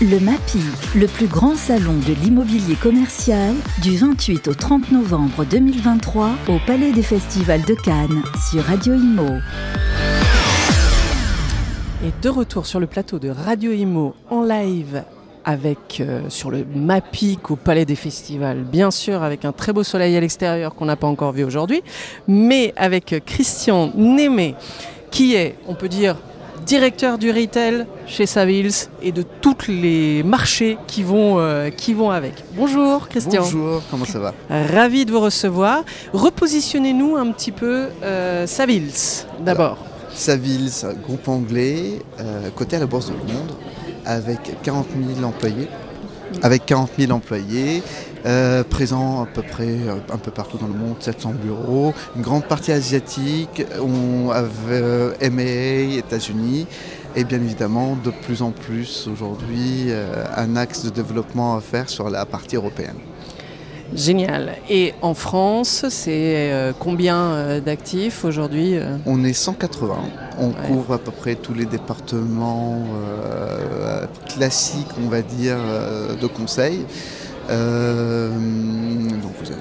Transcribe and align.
Le 0.00 0.20
MAPI, 0.20 0.60
le 0.94 1.08
plus 1.08 1.26
grand 1.26 1.56
salon 1.56 1.94
de 1.94 2.14
l'immobilier 2.22 2.76
commercial, 2.76 3.52
du 3.82 3.96
28 3.96 4.46
au 4.46 4.54
30 4.54 4.92
novembre 4.92 5.44
2023 5.44 6.30
au 6.46 6.58
Palais 6.68 6.92
des 6.92 7.02
Festivals 7.02 7.64
de 7.64 7.74
Cannes 7.74 8.22
sur 8.48 8.62
Radio 8.62 8.94
Imo. 8.94 9.26
Et 12.04 12.12
de 12.22 12.28
retour 12.28 12.66
sur 12.66 12.78
le 12.78 12.86
plateau 12.86 13.18
de 13.18 13.28
Radio 13.28 13.72
Imo 13.72 14.14
en 14.30 14.44
live 14.44 15.02
avec 15.44 16.00
euh, 16.00 16.20
sur 16.28 16.52
le 16.52 16.64
MAPIC 16.64 17.50
au 17.50 17.56
Palais 17.56 17.84
des 17.84 17.96
Festivals, 17.96 18.62
bien 18.62 18.92
sûr 18.92 19.24
avec 19.24 19.44
un 19.44 19.50
très 19.50 19.72
beau 19.72 19.82
soleil 19.82 20.16
à 20.16 20.20
l'extérieur 20.20 20.76
qu'on 20.76 20.84
n'a 20.84 20.94
pas 20.94 21.08
encore 21.08 21.32
vu 21.32 21.42
aujourd'hui, 21.42 21.82
mais 22.28 22.72
avec 22.76 23.20
Christian 23.26 23.90
Némé 23.96 24.54
qui 25.10 25.34
est, 25.34 25.56
on 25.66 25.74
peut 25.74 25.88
dire, 25.88 26.16
directeur 26.68 27.16
du 27.16 27.30
retail 27.30 27.86
chez 28.06 28.26
Savills 28.26 28.90
et 29.02 29.10
de 29.10 29.22
tous 29.22 29.68
les 29.68 30.22
marchés 30.22 30.76
qui 30.86 31.02
vont, 31.02 31.38
euh, 31.38 31.70
qui 31.70 31.94
vont 31.94 32.10
avec. 32.10 32.44
Bonjour 32.52 33.08
Christian. 33.08 33.40
Bonjour, 33.40 33.82
comment 33.90 34.04
ça 34.04 34.18
va? 34.18 34.34
Ravi 34.50 35.06
de 35.06 35.10
vous 35.10 35.20
recevoir. 35.20 35.82
Repositionnez-nous 36.12 37.16
un 37.16 37.32
petit 37.32 37.52
peu 37.52 37.86
euh, 38.02 38.46
Savills 38.46 39.24
d'abord. 39.40 39.78
Savills, 40.14 40.84
groupe 41.02 41.26
anglais, 41.28 42.00
euh, 42.20 42.50
coté 42.54 42.76
à 42.76 42.80
la 42.80 42.86
Bourse 42.86 43.06
de 43.06 43.12
Londres, 43.12 43.56
avec 44.04 44.60
40 44.62 44.88
000 45.16 45.26
employés. 45.26 45.68
Avec 46.42 46.66
40 46.66 46.90
000 46.98 47.12
employés, 47.12 47.82
euh, 48.26 48.64
présents 48.64 49.22
à 49.22 49.26
peu 49.26 49.42
près 49.42 49.68
euh, 49.68 49.94
un 50.12 50.18
peu 50.18 50.30
partout 50.30 50.58
dans 50.58 50.66
le 50.66 50.74
monde, 50.74 50.96
700 51.00 51.34
bureaux, 51.42 51.92
une 52.16 52.22
grande 52.22 52.44
partie 52.44 52.72
asiatique, 52.72 53.64
on 53.80 54.30
avait 54.30 54.82
euh, 54.82 55.30
MA, 55.30 55.96
États-Unis, 55.98 56.66
et 57.16 57.24
bien 57.24 57.38
évidemment 57.38 57.96
de 58.02 58.10
plus 58.10 58.42
en 58.42 58.50
plus 58.50 59.08
aujourd'hui 59.12 59.86
euh, 59.88 60.24
un 60.36 60.56
axe 60.56 60.84
de 60.84 60.90
développement 60.90 61.56
à 61.56 61.60
faire 61.60 61.88
sur 61.88 62.10
la 62.10 62.24
partie 62.26 62.56
européenne. 62.56 62.96
Génial. 63.94 64.52
Et 64.68 64.92
en 65.00 65.14
France, 65.14 65.86
c'est 65.88 66.52
euh, 66.52 66.72
combien 66.78 67.16
euh, 67.16 67.60
d'actifs 67.60 68.22
aujourd'hui 68.22 68.74
On 69.06 69.24
est 69.24 69.32
180, 69.32 69.94
on 70.38 70.48
Ouais. 70.48 70.52
couvre 70.66 70.92
à 70.94 70.98
peu 70.98 71.10
près 71.10 71.36
tous 71.36 71.54
les 71.54 71.64
départements 71.64 72.82
euh, 72.94 74.04
classiques, 74.28 74.88
on 75.02 75.08
va 75.08 75.22
dire, 75.22 75.56
de 76.20 76.26
conseil. 76.26 76.84
Euh, 77.50 78.28
donc 78.30 79.32
vous 79.42 79.50
avez 79.52 79.60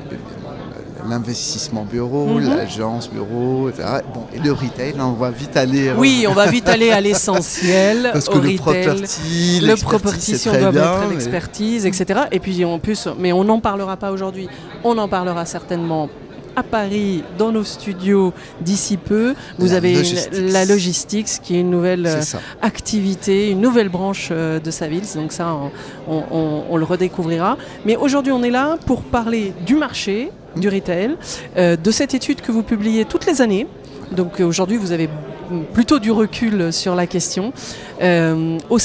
l'investissement 1.09 1.85
bureau, 1.85 2.25
Mhm. 2.25 2.49
l'agence 2.57 3.09
bureau, 3.09 3.69
etc. 3.69 3.87
Bon, 4.13 4.25
et 4.35 4.39
le 4.39 4.51
retail, 4.51 4.93
là, 4.97 5.05
on 5.07 5.13
va 5.13 5.31
vite 5.31 5.55
aller. 5.55 5.87
euh, 5.89 5.95
Oui, 5.97 6.25
on 6.27 6.33
va 6.33 6.47
vite 6.47 6.67
aller 6.67 6.89
à 6.91 6.99
l'essentiel, 6.99 8.09
parce 8.13 8.27
au 8.27 8.33
que 8.33 8.37
le 8.39 8.49
retail. 8.49 8.57
property, 8.57 9.59
Le 9.61 9.75
property, 9.81 10.37
si 10.37 10.49
on 10.49 10.51
doit 10.59 10.71
bien, 10.71 10.81
mettre 10.81 10.99
mais- 11.07 11.13
l'expertise, 11.15 11.85
etc. 11.85 12.21
Et 12.31 12.39
puis 12.39 12.65
en 12.65 12.79
plus, 12.79 13.07
mais 13.17 13.31
on 13.31 13.45
n'en 13.45 13.61
parlera 13.61 13.95
pas 13.95 14.11
aujourd'hui, 14.11 14.49
on 14.83 14.97
en 14.97 15.07
parlera 15.07 15.45
certainement 15.45 16.09
à 16.57 16.63
Paris, 16.63 17.23
dans 17.37 17.51
nos 17.51 17.63
studios 17.63 18.33
d'ici 18.61 18.97
peu. 18.97 19.35
Vous 19.59 19.67
La 19.67 19.75
avez 19.75 19.93
logistics. 19.93 20.33
la 20.51 20.65
logistics, 20.65 21.27
qui 21.43 21.55
est 21.55 21.59
une 21.61 21.69
nouvelle 21.69 22.07
euh, 22.07 22.21
activité, 22.63 23.51
une 23.51 23.61
nouvelle 23.61 23.89
branche 23.89 24.29
euh, 24.31 24.59
de 24.59 24.71
Savills. 24.71 25.13
Donc 25.15 25.31
ça, 25.33 25.53
on, 25.53 25.71
on- 26.11 26.23
on- 26.31 26.63
on 26.71 26.77
le 26.77 26.83
redécouvrira. 26.83 27.57
Mais 27.85 27.95
aujourd'hui, 27.95 28.31
on 28.31 28.41
est 28.43 28.49
là 28.49 28.77
pour 28.87 29.03
parler 29.03 29.53
du 29.67 29.75
marché, 29.75 30.31
du 30.55 30.67
retail, 30.67 31.15
euh, 31.57 31.75
de 31.77 31.91
cette 31.91 32.15
étude 32.15 32.41
que 32.41 32.51
vous 32.51 32.63
publiez 32.63 33.05
toutes 33.05 33.27
les 33.27 33.39
années. 33.41 33.67
Donc 34.11 34.39
aujourd'hui, 34.39 34.77
vous 34.77 34.91
avez 34.91 35.09
plutôt 35.73 35.99
du 35.99 36.11
recul 36.11 36.73
sur 36.73 36.95
la 36.95 37.05
question. 37.05 37.53
Euh, 38.01 38.57
au 38.71 38.79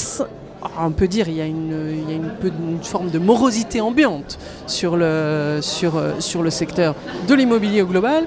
on 0.81 0.91
peut 0.91 1.09
dire 1.09 1.29
il 1.29 1.35
y 1.37 1.41
a 1.41 1.47
une, 1.47 1.75
il 2.05 2.11
y 2.11 2.13
a 2.13 2.17
une, 2.17 2.31
peu- 2.41 2.49
une 2.69 2.83
forme 2.83 3.11
de 3.11 3.19
morosité 3.19 3.81
ambiante 3.81 4.39
sur 4.67 4.97
le, 4.97 5.59
sur, 5.61 5.97
euh, 5.97 6.13
sur 6.21 6.43
le 6.43 6.51
secteur 6.51 6.95
de 7.29 7.35
l'immobilier 7.35 7.83
au 7.83 7.87
global. 7.87 8.25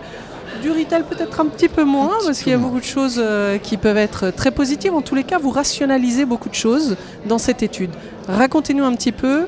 Du 0.61 0.71
retail 0.71 1.03
peut-être 1.03 1.39
un 1.41 1.45
petit 1.47 1.67
peu 1.67 1.83
moins, 1.83 2.11
petit 2.19 2.25
parce 2.27 2.39
qu'il 2.39 2.51
y 2.51 2.55
a 2.55 2.57
beaucoup 2.57 2.79
de 2.79 2.85
choses 2.85 3.19
euh, 3.23 3.57
qui 3.57 3.75
peuvent 3.77 3.97
être 3.97 4.29
très 4.31 4.51
positives. 4.51 4.93
En 4.93 5.01
tous 5.01 5.13
les 5.15 5.23
cas, 5.25 5.37
vous 5.37 5.49
rationalisez 5.51 6.25
beaucoup 6.25 6.49
de 6.49 6.55
choses 6.55 6.95
dans 7.27 7.37
cette 7.37 7.61
étude. 7.61 7.89
Racontez-nous 8.27 8.83
un 8.85 8.93
petit 8.95 9.11
peu 9.11 9.47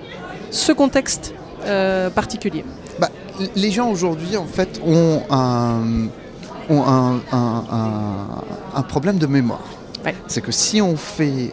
ce 0.51 0.71
contexte 0.73 1.33
euh, 1.65 2.09
particulier. 2.09 2.65
Bah, 2.99 3.09
les 3.55 3.71
gens 3.71 3.89
aujourd'hui, 3.89 4.35
en 4.37 4.45
fait, 4.45 4.81
ont 4.85 5.21
un, 5.29 6.07
ont 6.69 6.83
un, 6.83 7.21
un- 7.31 7.63
un- 7.71 8.43
un 8.75 8.81
problème 8.83 9.17
de 9.17 9.27
mémoire. 9.27 9.63
Ouais. 10.05 10.13
C'est 10.27 10.41
que 10.41 10.51
si 10.51 10.81
on 10.81 10.97
fait 10.97 11.51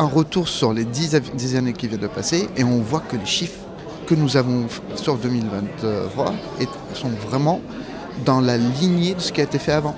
un 0.00 0.06
retour 0.06 0.48
sur 0.48 0.72
les 0.72 0.84
10, 0.84 1.14
av- 1.14 1.30
10 1.34 1.56
années 1.56 1.72
qui 1.74 1.86
viennent 1.88 2.00
de 2.00 2.06
passer, 2.08 2.48
et 2.56 2.64
on 2.64 2.78
voit 2.80 3.00
que 3.08 3.16
les 3.16 3.26
chiffres 3.26 3.60
que 4.06 4.14
nous 4.14 4.36
avons 4.36 4.66
sur 4.96 5.16
2023 5.18 6.32
est- 6.60 6.68
sont 6.98 7.10
vraiment 7.28 7.60
dans 8.24 8.40
la 8.40 8.56
lignée 8.56 9.14
de 9.14 9.20
ce 9.20 9.30
qui 9.32 9.40
a 9.40 9.44
été 9.44 9.58
fait 9.58 9.72
avant. 9.72 9.94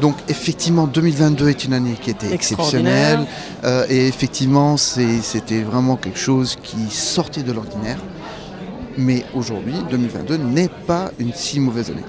Donc 0.00 0.14
effectivement, 0.28 0.86
2022 0.86 1.48
est 1.48 1.64
une 1.64 1.74
année 1.74 1.96
qui 2.00 2.10
était 2.10 2.32
exceptionnelle. 2.32 3.26
euh, 3.64 3.84
et 3.90 4.06
effectivement, 4.06 4.76
c'était 4.76 5.62
vraiment 5.62 5.96
quelque 5.96 6.18
chose 6.18 6.56
qui 6.62 6.88
sortait 6.90 7.42
de 7.42 7.52
l'ordinaire. 7.52 7.98
Mais 8.96 9.24
aujourd'hui, 9.34 9.74
2022 9.90 10.36
n'est 10.36 10.70
pas 10.86 11.10
une 11.18 11.32
si 11.34 11.60
mauvaise 11.60 11.90
année. 11.90 12.04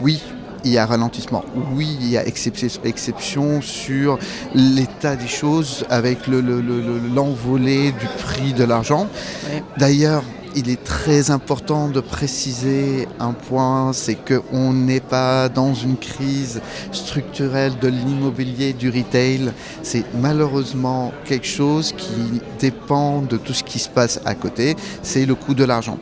Oui, 0.00 0.20
il 0.64 0.72
y 0.72 0.78
a 0.78 0.86
ralentissement. 0.86 1.44
Oui, 1.74 1.96
il 2.00 2.08
y 2.08 2.16
a 2.16 2.24
excep- 2.24 2.80
exception 2.84 3.60
sur 3.62 4.18
l'état 4.54 5.16
des 5.16 5.28
choses 5.28 5.84
avec 5.90 6.26
le- 6.26 6.40
le- 6.40 6.60
le- 6.60 6.80
le- 6.80 7.00
l'envolée 7.14 7.92
du 7.92 8.06
prix 8.24 8.52
de 8.52 8.64
l'argent. 8.64 9.08
Ouais. 9.50 9.62
D'ailleurs, 9.78 10.22
il 10.54 10.68
est 10.68 10.84
très 10.84 11.30
important 11.30 11.88
de 11.88 12.00
préciser 12.00 13.08
un 13.18 13.32
point, 13.32 13.92
c'est 13.94 14.16
qu'on 14.16 14.74
n'est 14.74 15.00
pas 15.00 15.48
dans 15.48 15.72
une 15.72 15.96
crise 15.96 16.60
structurelle 16.92 17.72
de 17.80 17.88
l'immobilier, 17.88 18.74
du 18.74 18.90
retail. 18.90 19.52
C'est 19.82 20.04
malheureusement 20.20 21.10
quelque 21.24 21.46
chose 21.46 21.92
qui 21.96 22.40
dépend 22.58 23.22
de 23.22 23.38
tout 23.38 23.54
ce 23.54 23.64
qui 23.64 23.78
se 23.78 23.88
passe 23.88 24.20
à 24.26 24.34
côté. 24.34 24.76
C'est 25.02 25.24
le 25.24 25.34
coût 25.34 25.54
de 25.54 25.64
l'argent 25.64 25.98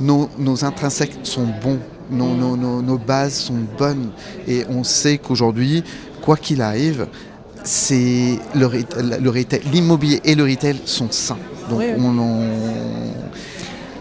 nos, 0.00 0.28
nos 0.38 0.64
intrinsèques 0.64 1.18
sont 1.22 1.46
bons, 1.62 1.78
nos, 2.10 2.26
Mm. 2.34 2.38
nos- 2.40 2.56
nos- 2.56 2.82
nos 2.82 2.98
bases 2.98 3.34
sont 3.34 3.58
bonnes 3.78 4.10
et 4.46 4.64
on 4.68 4.84
sait 4.84 5.18
qu'aujourd'hui, 5.18 5.82
quoi 6.20 6.36
qu'il 6.36 6.60
arrive, 6.62 7.06
c'est 7.64 8.38
le, 8.54 8.68
le 9.20 9.30
retail- 9.30 9.62
l'immobilier 9.72 10.20
et 10.24 10.34
le 10.34 10.44
retail 10.44 10.76
sont 10.84 11.08
sains. 11.10 11.38
Donc 11.70 11.78
Oui, 11.80 11.86
oui. 11.96 12.04
on, 12.04 12.18
on- 12.18 13.12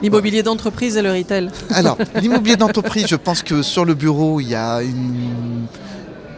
L'immobilier 0.02 0.44
d'entreprise 0.44 0.98
et 0.98 1.02
le 1.02 1.12
retail. 1.14 1.50
alors 1.70 1.98
l'immobilier 2.22 2.58
d'entreprise, 2.58 3.08
je 3.08 3.16
pense 3.16 3.42
que 3.42 3.62
sur 3.62 3.86
le 3.86 3.94
bureau 3.94 4.42
il 4.42 4.50
y 4.50 4.56
a 4.56 4.82
une, 4.82 5.66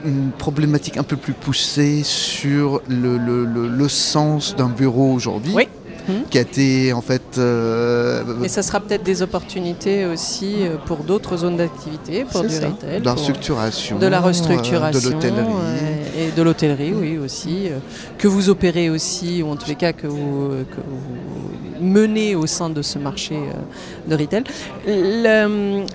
une 0.06 0.30
problématique 0.38 0.98
un 0.98 1.04
peu 1.04 1.16
plus 1.18 1.34
poussée 1.34 2.02
sur 2.04 2.82
le, 2.88 3.18
le- 3.18 3.44
le- 3.46 3.68
le 3.68 3.90
sens 3.90 4.56
d'un 4.56 4.70
bureau 4.70 5.12
aujourd'hui. 5.14 5.52
Oui. 5.56 5.68
Mhm. 6.08 6.24
Qui 6.30 6.38
a 6.38 6.42
été 6.42 6.94
en 6.94 7.02
fait 7.02 7.24
euh, 7.38 8.24
Et 8.44 8.48
ça 8.48 8.62
sera 8.62 8.80
peut-être 8.80 9.04
des 9.04 9.22
opportunités 9.22 10.06
aussi 10.06 10.56
euh, 10.60 10.76
pour 10.86 10.98
d'autres 10.98 11.38
zones 11.38 11.58
d'activité, 11.58 12.26
pour 12.32 12.44
du 12.44 12.50
ça, 12.50 12.68
retail. 12.70 13.00
de 13.00 13.06
la 13.06 13.14
restructuration, 13.14 13.98
de 14.00 14.08
la 14.08 14.18
euh, 14.20 14.22
restructuration 14.22 15.00
de 15.10 15.14
l'hôtellerie. 15.14 15.46
euh, 15.48 16.28
et 16.28 16.32
de 16.32 16.42
l'hôtellerie, 16.44 16.94
oui 16.94 17.18
aussi, 17.18 17.68
euh, 17.68 17.80
que 18.18 18.28
vous 18.28 18.50
opérez 18.50 18.90
aussi, 18.90 19.42
ou 19.44 19.50
en 19.50 19.56
tous 19.56 19.68
les 19.68 19.76
cas 19.76 19.94
que 19.94 20.08
vous, 20.08 20.50
que 20.72 20.82
vous 20.88 21.84
menez 21.86 22.36
au 22.36 22.46
sein 22.46 22.70
de 22.70 22.82
ce 22.82 22.98
marché 23.00 23.36
euh, 23.36 24.10
de 24.10 24.16
retail. 24.22 24.44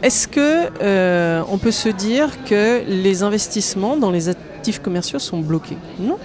Est-ce 0.02 0.28
que 0.28 0.68
euh, 0.82 1.42
on 1.50 1.58
peut 1.58 1.70
se 1.70 1.88
dire 1.88 2.28
que 2.44 2.82
les 2.86 3.22
investissements 3.22 3.96
dans 3.96 4.10
les 4.10 4.28
actifs 4.28 4.80
commerciaux 4.80 5.18
sont 5.18 5.38
bloqués? 5.38 5.78
Non? 5.98 6.18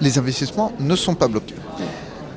les 0.00 0.18
investissements 0.18 0.72
ne 0.80 0.96
sont 0.96 1.14
pas 1.14 1.28
bloqués. 1.28 1.54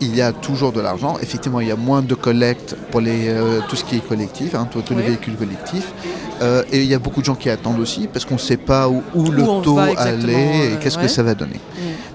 Il 0.02 0.16
y 0.16 0.22
a 0.22 0.32
toujours 0.34 0.72
de 0.72 0.82
l'argent. 0.82 1.18
Effectivement, 1.22 1.60
il 1.62 1.68
y 1.68 1.72
a 1.72 1.76
moins 1.76 2.02
de 2.02 2.16
collecte 2.16 2.76
pour 2.92 3.02
les, 3.02 3.30
euh, 3.30 3.60
tout 3.70 3.76
ce 3.76 3.84
qui 3.86 3.96
est 3.96 4.08
collectif, 4.08 4.54
hein, 4.56 4.68
tous 4.72 4.82
tous 4.82 4.96
les 4.96 5.04
véhicules 5.04 5.36
collectifs. 5.36 5.94
Euh, 6.42 6.64
et 6.72 6.82
il 6.82 6.88
y 6.88 6.94
a 6.94 7.00
beaucoup 7.00 7.22
de 7.22 7.26
gens 7.26 7.36
qui 7.36 7.50
attendent 7.50 7.80
aussi 7.80 8.08
parce 8.12 8.26
qu'on 8.26 8.34
ne 8.36 8.40
sait 8.40 8.58
pas 8.58 8.90
où, 8.90 9.02
où 9.14 9.32
le 9.32 9.44
taux 9.64 9.78
allait 9.80 10.74
et 10.74 10.78
qu'est-ce 10.82 10.98
ouais. 10.98 11.04
que 11.06 11.10
ça 11.10 11.24
va 11.24 11.34
donner. 11.34 11.60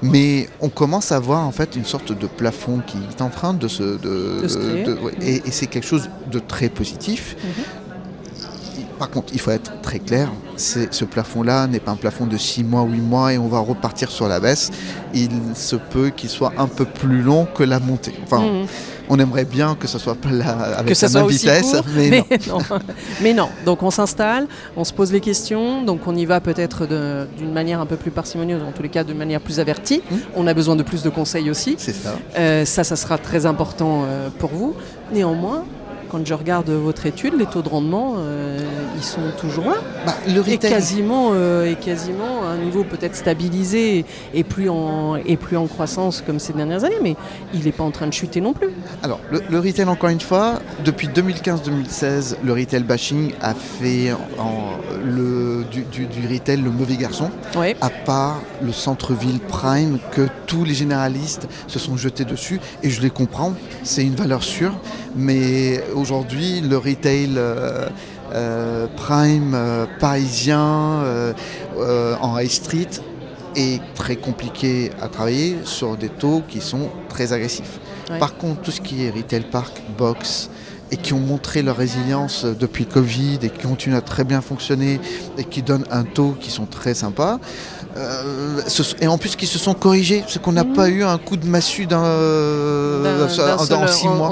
Mais 0.02 0.48
on 0.60 0.68
commence 0.68 1.10
à 1.12 1.18
voir 1.18 1.46
en 1.46 1.52
fait 1.52 1.74
une 1.76 1.84
sorte 1.84 2.12
de 2.18 2.26
plafond 2.26 2.80
qui 2.86 2.98
est 2.98 3.22
en 3.22 3.28
train 3.30 3.54
de 3.54 3.68
se... 3.68 3.82
de- 3.82 4.40
De 4.42 4.48
se 4.48 4.58
créer. 4.58 4.84
de- 4.84 4.94
ouais, 4.94 5.12
et 5.22 5.36
et 5.46 5.50
c'est 5.50 5.66
quelque 5.66 5.86
chose 5.86 6.08
de 6.30 6.38
très 6.38 6.68
positif. 6.68 7.36
Par 9.00 9.08
contre, 9.08 9.32
il 9.32 9.40
faut 9.40 9.50
être 9.50 9.80
très 9.80 9.98
clair, 9.98 10.28
ce 10.56 11.04
plafond-là 11.06 11.66
n'est 11.66 11.80
pas 11.80 11.92
un 11.92 11.96
plafond 11.96 12.26
de 12.26 12.36
6 12.36 12.64
mois, 12.64 12.82
8 12.82 13.00
mois 13.00 13.32
et 13.32 13.38
on 13.38 13.48
va 13.48 13.58
repartir 13.58 14.10
sur 14.10 14.28
la 14.28 14.40
baisse. 14.40 14.70
Il 15.14 15.30
se 15.54 15.74
peut 15.74 16.10
qu'il 16.10 16.28
soit 16.28 16.52
un 16.58 16.66
peu 16.66 16.84
plus 16.84 17.22
long 17.22 17.46
que 17.46 17.62
la 17.62 17.80
montée. 17.80 18.12
Enfin, 18.22 18.40
mmh. 18.40 18.66
On 19.12 19.18
aimerait 19.18 19.46
bien 19.46 19.74
que 19.74 19.88
ce 19.88 19.98
soit 19.98 20.16
la, 20.30 20.50
avec 20.50 20.94
que 20.94 21.04
la 21.04 21.20
même 21.20 21.28
vitesse, 21.28 21.74
mais, 21.96 22.24
non. 22.48 22.58
mais, 23.20 23.34
non. 23.34 23.48
Donc 23.64 23.82
on 23.82 23.90
s'installe, 23.90 24.46
on 24.76 24.84
se 24.84 24.92
pose 24.92 25.10
les 25.12 25.20
questions, 25.20 25.82
donc 25.82 26.06
on 26.06 26.14
y 26.14 26.26
va 26.26 26.40
peut-être 26.40 26.86
d'une 27.36 27.52
manière 27.52 27.80
un 27.80 27.86
peu 27.86 27.96
plus 27.96 28.12
parcimonieuse, 28.12 28.62
en 28.62 28.70
tous 28.70 28.82
les 28.82 28.88
cas 28.88 29.02
de 29.02 29.12
manière 29.12 29.40
plus 29.40 29.58
avertie. 29.58 30.02
Mmh. 30.08 30.16
On 30.36 30.46
a 30.46 30.54
besoin 30.54 30.76
de 30.76 30.84
plus 30.84 31.02
de 31.02 31.08
conseils 31.08 31.50
aussi. 31.50 31.74
C'est 31.78 31.94
ça. 31.94 32.16
Euh, 32.38 32.64
ça, 32.64 32.84
ça 32.84 32.94
sera 32.94 33.18
très 33.18 33.46
important 33.46 34.04
euh, 34.04 34.28
pour 34.38 34.50
vous. 34.50 34.76
Néanmoins, 35.12 35.64
quand 36.10 36.26
je 36.26 36.34
regarde 36.34 36.70
votre 36.70 37.06
étude, 37.06 37.34
les 37.38 37.46
taux 37.46 37.62
de 37.62 37.68
rendement, 37.68 38.14
euh, 38.18 38.58
ils 38.96 39.02
sont 39.02 39.20
toujours 39.38 39.66
là. 39.66 39.76
Bah, 40.04 40.14
le 40.26 40.46
et 40.48 40.58
quasiment, 40.58 41.30
euh, 41.32 41.74
quasiment 41.74 42.44
à 42.44 42.52
un 42.52 42.58
niveau 42.58 42.84
peut-être 42.84 43.14
stabilisé 43.14 44.04
et 44.34 44.44
plus, 44.44 44.68
en, 44.68 45.16
et 45.16 45.36
plus 45.36 45.56
en 45.56 45.66
croissance 45.66 46.22
comme 46.24 46.38
ces 46.38 46.52
dernières 46.52 46.84
années, 46.84 46.98
mais 47.02 47.16
il 47.54 47.64
n'est 47.64 47.72
pas 47.72 47.84
en 47.84 47.90
train 47.90 48.06
de 48.06 48.12
chuter 48.12 48.40
non 48.40 48.52
plus. 48.52 48.68
Alors, 49.02 49.20
le, 49.30 49.58
retail, 49.58 49.86
encore 49.86 50.10
une 50.10 50.20
fois, 50.20 50.60
depuis 50.84 51.08
2015-2016, 51.08 52.36
le 52.42 52.52
retail 52.52 52.82
bashing 52.82 53.32
a 53.40 53.54
fait 53.54 54.12
en, 54.38 54.78
le, 55.04 55.64
du, 55.64 56.06
retail 56.30 56.60
le 56.60 56.70
mauvais 56.70 56.96
garçon, 56.96 57.30
à 57.80 57.90
part 57.90 58.40
le 58.62 58.72
centre-ville 58.72 59.40
prime 59.40 59.98
que 60.12 60.26
tous 60.46 60.64
les 60.64 60.74
généralistes 60.74 61.46
se 61.66 61.78
sont 61.78 61.96
jetés 61.96 62.24
dessus, 62.24 62.60
et 62.82 62.90
je 62.90 63.00
les 63.00 63.10
comprends, 63.10 63.54
c'est 63.84 64.02
une 64.02 64.14
valeur 64.14 64.42
sûre, 64.42 64.74
mais 65.14 65.82
aujourd'hui, 66.00 66.60
le 66.60 66.76
retail 66.76 67.34
euh, 67.36 67.88
euh, 68.32 68.86
prime 68.96 69.52
euh, 69.54 69.86
parisien 69.98 71.04
en 72.20 72.38
high 72.38 72.50
street 72.50 73.00
est 73.56 73.80
très 73.94 74.16
compliqué 74.16 74.90
à 75.00 75.08
travailler 75.08 75.58
sur 75.64 75.96
des 75.96 76.08
taux 76.08 76.42
qui 76.48 76.60
sont 76.60 76.88
très 77.08 77.32
agressifs. 77.32 77.80
Par 78.18 78.36
contre, 78.36 78.62
tout 78.62 78.70
ce 78.70 78.80
qui 78.80 79.04
est 79.04 79.10
retail 79.10 79.44
park, 79.50 79.82
box, 79.96 80.50
et 80.90 80.96
qui 80.96 81.12
ont 81.12 81.20
montré 81.20 81.62
leur 81.62 81.76
résilience 81.76 82.44
depuis 82.44 82.84
le 82.84 82.90
Covid 82.90 83.38
et 83.42 83.50
qui 83.50 83.66
continuent 83.66 83.96
à 83.96 84.00
très 84.00 84.24
bien 84.24 84.40
fonctionner 84.40 85.00
et 85.38 85.44
qui 85.44 85.62
donnent 85.62 85.86
un 85.90 86.04
taux 86.04 86.36
qui 86.40 86.50
sont 86.50 86.66
très 86.66 86.94
sympas, 86.94 87.38
euh, 87.96 88.60
et 89.00 89.06
en 89.06 89.18
plus 89.18 89.36
qui 89.36 89.46
se 89.46 89.58
sont 89.58 89.74
corrigés, 89.74 90.24
c'est 90.28 90.40
qu'on 90.40 90.52
n'a 90.52 90.64
pas 90.64 90.88
mmh. 90.88 90.92
eu 90.92 91.04
un 91.04 91.18
coup 91.18 91.36
de 91.36 91.46
massue 91.46 91.86
dans, 91.86 92.02
en, 92.02 93.28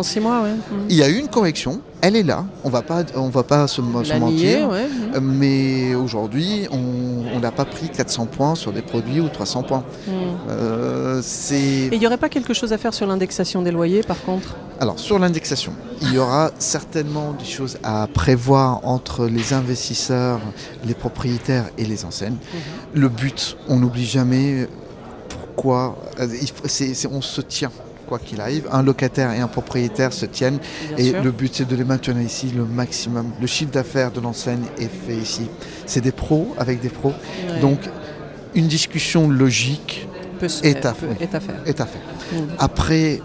six 0.02 0.20
mois. 0.20 0.42
Mmh. 0.42 0.86
Il 0.88 0.96
y 0.96 1.02
a 1.02 1.08
eu 1.08 1.16
une 1.16 1.28
correction, 1.28 1.80
elle 2.00 2.16
est 2.16 2.22
là, 2.22 2.44
on 2.64 2.70
va 2.70 2.82
pas, 2.82 3.02
on 3.16 3.28
va 3.28 3.42
pas 3.42 3.66
se, 3.66 3.80
mentir, 3.80 4.68
mmh. 4.68 5.18
mais 5.20 5.94
aujourd'hui 5.94 6.68
on 6.70 7.07
n'a 7.38 7.50
pas 7.50 7.64
pris 7.64 7.88
400 7.88 8.26
points 8.26 8.54
sur 8.54 8.72
des 8.72 8.82
produits 8.82 9.20
ou 9.20 9.28
300 9.28 9.62
points. 9.62 9.84
Euh, 10.48 11.22
et 11.52 11.88
il 11.92 11.98
n'y 11.98 12.06
aurait 12.06 12.18
pas 12.18 12.28
quelque 12.28 12.54
chose 12.54 12.72
à 12.72 12.78
faire 12.78 12.94
sur 12.94 13.06
l'indexation 13.06 13.62
des 13.62 13.70
loyers 13.70 14.02
par 14.02 14.20
contre? 14.22 14.56
Alors 14.80 14.98
sur 14.98 15.18
l'indexation, 15.18 15.72
il 16.02 16.12
y 16.12 16.18
aura 16.18 16.52
certainement 16.58 17.32
des 17.32 17.44
choses 17.44 17.78
à 17.82 18.06
prévoir 18.06 18.84
entre 18.84 19.26
les 19.26 19.52
investisseurs, 19.52 20.40
les 20.84 20.94
propriétaires 20.94 21.66
et 21.78 21.84
les 21.84 22.04
enseignes. 22.04 22.36
Le 22.94 23.08
but 23.08 23.56
on 23.68 23.78
n'oublie 23.78 24.06
jamais 24.06 24.68
pourquoi. 25.28 25.96
Euh, 26.20 26.28
on 27.10 27.20
se 27.20 27.40
tient 27.40 27.72
quoi 28.08 28.18
qu'il 28.18 28.40
arrive. 28.40 28.66
Un 28.72 28.82
locataire 28.82 29.32
et 29.32 29.40
un 29.40 29.48
propriétaire 29.48 30.12
se 30.12 30.26
tiennent 30.26 30.58
et 30.96 31.12
le 31.12 31.30
but 31.30 31.54
c'est 31.54 31.68
de 31.68 31.76
les 31.76 31.84
maintenir 31.84 32.22
ici 32.22 32.50
le 32.54 32.64
maximum. 32.64 33.30
Le 33.40 33.46
chiffre 33.46 33.70
d'affaires 33.70 34.10
de 34.10 34.20
l'enseigne 34.20 34.64
est 34.78 34.90
fait 35.06 35.16
ici. 35.16 35.48
C'est 35.86 36.00
des 36.00 36.12
pros 36.12 36.54
avec 36.58 36.80
des 36.80 36.88
pros. 36.88 37.12
Donc 37.60 37.80
une 38.54 38.66
discussion 38.66 39.28
logique 39.28 40.08
est, 40.62 40.86
à 40.86 40.94
faire. 40.94 41.16
Mm. 42.32 42.36
Après, 42.58 43.20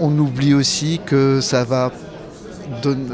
on 0.00 0.16
oublie 0.18 0.54
aussi 0.54 1.00
que 1.04 1.40
ça 1.40 1.64
va 1.64 1.92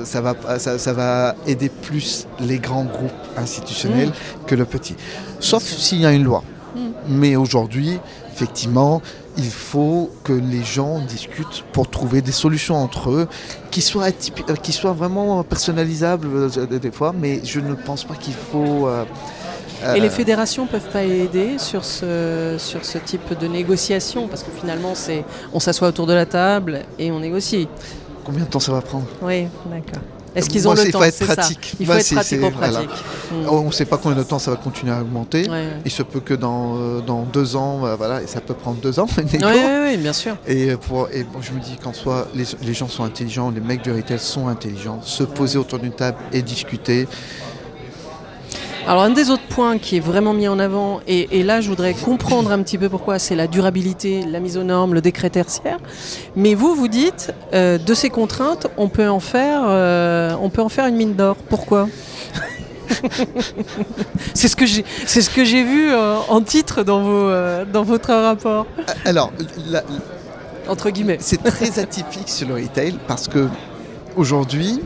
ça 0.04 0.20
va, 0.20 0.34
ça, 0.58 0.92
va 0.92 1.34
aider 1.46 1.68
plus 1.68 2.28
les 2.38 2.58
grands 2.58 2.84
groupes 2.84 3.10
institutionnels 3.36 4.10
mm. 4.10 4.46
que 4.46 4.54
le 4.54 4.64
petit. 4.64 4.94
Sauf 5.40 5.64
s'il 5.64 6.00
y 6.00 6.06
a 6.06 6.12
une 6.12 6.24
loi. 6.24 6.44
Mm. 6.74 6.80
Mais 7.08 7.36
aujourd'hui, 7.36 7.98
effectivement, 8.32 9.02
il 9.38 9.50
faut 9.50 10.10
que 10.24 10.32
les 10.32 10.64
gens 10.64 10.98
discutent 10.98 11.64
pour 11.72 11.88
trouver 11.88 12.20
des 12.20 12.32
solutions 12.32 12.74
entre 12.74 13.10
eux 13.10 13.28
qui 13.70 13.80
soient, 13.80 14.08
euh, 14.08 14.54
qui 14.56 14.72
soient 14.72 14.92
vraiment 14.92 15.42
personnalisables 15.44 16.26
euh, 16.26 16.66
des 16.66 16.90
fois, 16.90 17.14
mais 17.16 17.40
je 17.44 17.60
ne 17.60 17.74
pense 17.74 18.04
pas 18.04 18.14
qu'il 18.14 18.34
faut... 18.34 18.88
Euh, 18.88 19.04
et 19.94 20.00
les 20.00 20.10
fédérations 20.10 20.64
ne 20.64 20.68
peuvent 20.68 20.90
pas 20.92 21.04
aider 21.04 21.56
sur 21.58 21.84
ce, 21.84 22.56
sur 22.58 22.84
ce 22.84 22.98
type 22.98 23.38
de 23.38 23.46
négociation? 23.46 24.26
Parce 24.26 24.42
que 24.42 24.50
finalement, 24.50 24.96
c'est 24.96 25.24
on 25.52 25.60
s'assoit 25.60 25.86
autour 25.86 26.06
de 26.08 26.14
la 26.14 26.26
table 26.26 26.80
et 26.98 27.12
on 27.12 27.20
négocie. 27.20 27.68
Combien 28.24 28.44
de 28.44 28.50
temps 28.50 28.58
ça 28.58 28.72
va 28.72 28.80
prendre? 28.80 29.06
Oui, 29.22 29.46
d'accord. 29.66 30.02
Est-ce 30.34 30.48
qu'ils 30.48 30.68
ont 30.68 30.72
le 30.72 30.78
temps 30.78 30.84
Il 30.86 30.92
faut 30.92 31.24
être 31.24 31.24
pratique. 31.26 31.74
Il 31.80 31.86
faut 31.86 31.92
être 31.92 32.50
pratique. 32.50 32.90
On 33.48 33.64
ne 33.64 33.72
sait 33.72 33.84
pas 33.84 33.96
combien 33.98 34.18
de 34.18 34.22
temps 34.22 34.38
ça 34.38 34.50
va 34.50 34.56
continuer 34.56 34.92
à 34.92 35.00
augmenter. 35.00 35.48
Il 35.84 35.90
se 35.90 36.02
peut 36.02 36.20
que 36.20 36.34
dans, 36.34 36.76
euh, 36.76 37.00
dans 37.00 37.22
deux 37.22 37.56
ans, 37.56 37.84
euh, 37.84 37.96
voilà, 37.96 38.22
et 38.22 38.26
ça 38.26 38.40
peut 38.40 38.54
prendre 38.54 38.78
deux 38.80 38.98
ans. 38.98 39.06
Oui, 39.88 39.96
bien 39.96 40.12
sûr. 40.12 40.36
Et, 40.46 40.76
pour, 40.76 41.08
et 41.08 41.24
je 41.40 41.52
me 41.52 41.60
dis 41.60 41.76
qu'en 41.82 41.92
soi, 41.92 42.28
les, 42.34 42.44
les, 42.62 42.74
gens 42.74 42.88
sont 42.88 43.04
intelligents, 43.04 43.50
les 43.50 43.60
mecs 43.60 43.82
du 43.82 43.90
retail 43.90 44.18
sont 44.18 44.48
intelligents. 44.48 45.00
Se 45.02 45.22
poser 45.22 45.58
autour 45.58 45.78
d'une 45.78 45.92
table 45.92 46.18
et 46.32 46.42
discuter. 46.42 47.08
Alors 48.88 49.02
un 49.02 49.10
des 49.10 49.28
autres 49.28 49.46
points 49.50 49.76
qui 49.76 49.98
est 49.98 50.00
vraiment 50.00 50.32
mis 50.32 50.48
en 50.48 50.58
avant, 50.58 51.00
et, 51.06 51.42
là 51.42 51.60
je 51.60 51.68
voudrais 51.68 51.92
comprendre 51.92 52.50
un 52.50 52.62
petit 52.62 52.78
peu 52.78 52.88
pourquoi, 52.88 53.18
c'est 53.18 53.36
la 53.36 53.46
durabilité, 53.46 54.22
la 54.22 54.40
mise 54.40 54.56
aux 54.56 54.62
normes, 54.62 54.94
le 54.94 55.02
décret 55.02 55.28
tertiaire. 55.28 55.76
Mais 56.36 56.54
vous, 56.54 56.74
vous 56.74 56.88
dites, 56.88 57.34
euh, 57.52 57.76
de 57.76 57.92
ces 57.92 58.08
contraintes, 58.08 58.66
on 58.78 58.88
peut 58.88 59.06
en 59.06 59.20
faire, 59.20 59.60
euh, 59.66 60.34
on 60.40 60.48
peut 60.48 60.62
en 60.62 60.70
faire 60.70 60.86
une 60.86 60.96
mine 60.96 61.12
d'or. 61.12 61.36
Pourquoi? 61.36 61.86
C'est 64.32 64.48
ce 64.48 64.56
que 64.56 64.64
j'ai, 64.64 64.86
c'est 65.04 65.20
ce 65.20 65.28
que 65.28 65.44
j'ai 65.44 65.62
vu 65.62 65.90
euh, 65.92 66.16
en 66.28 66.40
titre 66.40 66.82
dans 66.82 67.02
vos, 67.02 67.30
dans 67.70 67.82
votre 67.82 68.14
rapport. 68.14 68.66
Alors, 69.04 69.30
entre 70.66 70.88
guillemets, 70.88 71.18
c'est 71.20 71.42
très 71.42 71.78
atypique 71.78 72.30
sur 72.30 72.48
le 72.48 72.54
retail 72.54 72.94
parce 73.06 73.28
que 73.28 73.48
aujourd'hui, 74.16 74.80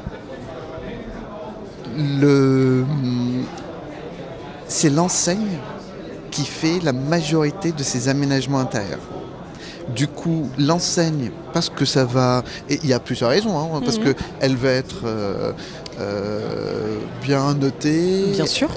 le 1.96 2.84
c'est 4.72 4.90
l'enseigne 4.90 5.58
qui 6.30 6.44
fait 6.44 6.80
la 6.82 6.92
majorité 6.92 7.72
de 7.72 7.82
ces 7.82 8.08
aménagements 8.08 8.58
intérieurs. 8.58 9.06
Du 9.94 10.06
coup, 10.06 10.48
l'enseigne, 10.58 11.30
parce 11.52 11.69
que 11.69 11.84
ça 11.84 12.04
va, 12.04 12.42
et 12.70 12.78
il 12.82 12.88
y 12.88 12.92
a 12.94 13.00
plusieurs 13.00 13.30
raisons, 13.30 13.58
hein, 13.58 13.80
parce 13.84 13.98
mhm. 13.98 14.14
qu'elle 14.14 14.56
va 14.56 14.70
être 14.70 15.00
euh, 15.04 15.52
euh, 16.00 16.96
bien 17.20 17.52
notée, 17.52 18.26
bien 18.32 18.46
sûr, 18.46 18.70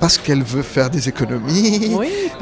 parce 0.00 0.18
qu'elle 0.18 0.42
veut 0.42 0.62
faire 0.62 0.90
des 0.90 1.08
économies, 1.08 1.96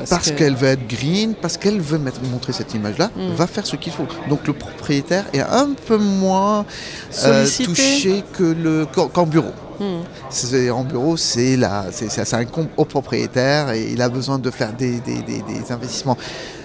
parce, 0.08 0.32
qu'elle 0.32 0.56
veut 0.56 0.68
être 0.68 0.88
green, 0.88 1.34
parce 1.40 1.56
qu'elle 1.56 1.80
veut 1.80 1.98
mettre, 1.98 2.20
montrer 2.24 2.52
cette 2.52 2.74
image-là, 2.74 3.10
mhm. 3.14 3.34
va 3.34 3.46
faire 3.46 3.66
ce 3.66 3.76
qu'il 3.76 3.92
faut. 3.92 4.06
Donc 4.28 4.46
le 4.46 4.54
propriétaire 4.54 5.26
est 5.32 5.40
un 5.40 5.68
peu 5.86 5.98
moins 5.98 6.64
euh, 7.24 7.46
touché 7.64 8.24
que 8.32 8.44
le 8.44 8.86
qu'en 8.86 9.26
bureau. 9.26 9.52
Hmm. 9.78 10.70
En 10.72 10.84
bureau, 10.84 11.16
c'est 11.16 11.58
un 11.62 12.44
compte 12.44 12.68
au 12.76 12.84
propriétaire 12.84 13.70
et 13.72 13.90
il 13.92 14.00
a 14.02 14.08
besoin 14.08 14.38
de 14.38 14.50
faire 14.50 14.72
des, 14.72 15.00
investissements 15.70 16.16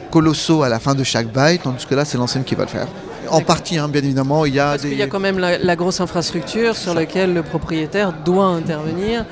colossaux 0.09 0.63
à 0.63 0.69
la 0.69 0.79
fin 0.79 0.93
de 0.93 1.03
chaque 1.03 1.31
bail, 1.31 1.59
tandis 1.59 1.85
que 1.85 1.95
là, 1.95 2.05
c'est 2.05 2.17
l'enseigne 2.17 2.43
qui 2.43 2.55
va 2.55 2.63
le 2.63 2.69
faire. 2.69 2.87
En 3.29 3.41
partie, 3.41 3.77
hein, 3.77 3.87
bien 3.87 4.03
évidemment, 4.03 4.45
il 4.45 4.55
y 4.55 4.59
a 4.59 4.71
Parce 4.71 4.81
qu'il 4.81 4.97
y 4.97 5.01
a 5.01 5.07
quand 5.07 5.19
même 5.19 5.39
la, 5.39 5.75
grosse 5.75 6.01
infrastructure 6.01 6.75
sur 6.75 6.93
laquelle 6.93 7.33
le 7.33 7.43
propriétaire 7.43 8.13
doit 8.25 8.47
intervenir. 8.47 9.25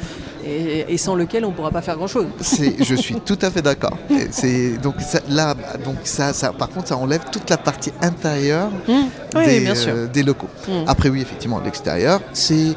Et, 0.46 0.98
sans 0.98 1.16
lequel 1.16 1.46
on 1.46 1.50
ne 1.50 1.54
pourra 1.54 1.70
pas 1.70 1.82
faire 1.82 1.96
grand-chose. 1.98 2.26
Je 2.40 2.96
suis 2.96 3.16
tout 3.26 3.38
à 3.42 3.52
fait 3.52 3.62
d'accord. 3.62 3.96
donc 4.82 4.96
là, 5.30 5.54
donc 5.86 5.98
ça, 6.06 6.34
ça, 6.34 6.54
par 6.54 6.70
contre, 6.70 6.88
ça 6.88 6.98
enlève 6.98 7.22
toute 7.32 7.48
la 7.50 7.58
partie 7.58 7.92
intérieure 8.02 8.70
des, 8.88 9.68
euh, 9.68 10.08
des, 10.08 10.24
locaux. 10.24 10.48
Hmm. 10.68 10.86
Après, 10.88 11.10
oui, 11.10 11.22
effectivement, 11.22 11.60
l'extérieur, 11.64 12.22
c'est 12.34 12.74